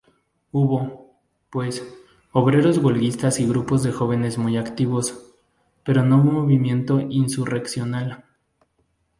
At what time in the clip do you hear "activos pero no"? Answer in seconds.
4.57-6.17